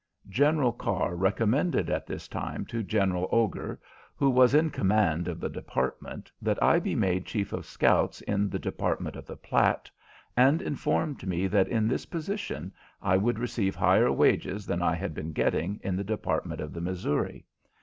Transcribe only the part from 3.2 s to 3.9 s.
Augur,